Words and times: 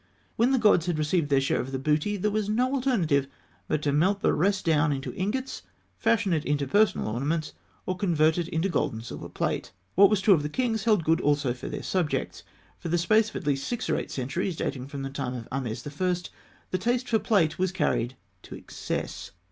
When 0.35 0.51
the 0.51 0.57
gods 0.57 0.87
had 0.87 0.97
received 0.97 1.29
their 1.29 1.39
share 1.39 1.61
of 1.61 1.71
the 1.71 1.77
booty, 1.77 2.17
there 2.17 2.31
was 2.31 2.49
no 2.49 2.73
alternative 2.73 3.27
but 3.67 3.83
to 3.83 3.91
melt 3.91 4.21
the 4.21 4.33
rest 4.33 4.65
down 4.65 4.91
into 4.91 5.13
ingots, 5.13 5.61
fashion 5.95 6.33
it 6.33 6.43
into 6.43 6.65
personal 6.65 7.07
ornaments, 7.07 7.53
or 7.85 7.95
convert 7.95 8.39
it 8.39 8.47
into 8.47 8.67
gold 8.67 8.93
and 8.93 9.05
silver 9.05 9.29
plate. 9.29 9.71
What 9.93 10.09
was 10.09 10.19
true 10.19 10.33
of 10.33 10.41
the 10.41 10.49
kings 10.49 10.85
held 10.85 11.03
good 11.03 11.21
also 11.21 11.53
for 11.53 11.69
their 11.69 11.83
subjects. 11.83 12.41
For 12.79 12.89
the 12.89 12.97
space 12.97 13.29
of 13.29 13.35
at 13.35 13.45
least 13.45 13.67
six 13.67 13.91
or 13.91 13.95
eight 13.95 14.09
centuries, 14.09 14.55
dating 14.55 14.87
from 14.87 15.03
the 15.03 15.11
time 15.11 15.35
of 15.35 15.47
Ahmes 15.51 15.85
I., 15.85 16.29
the 16.71 16.77
taste 16.79 17.07
for 17.07 17.19
plate 17.19 17.59
was 17.59 17.71
carried 17.71 18.15
to 18.41 18.55
excess. 18.55 19.29